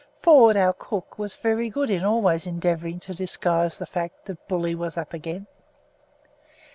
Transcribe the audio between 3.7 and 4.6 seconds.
the fact that